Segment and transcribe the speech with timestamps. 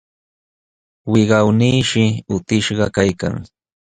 [1.11, 2.05] Wiqawnishi
[2.35, 3.35] utishqa kaykan,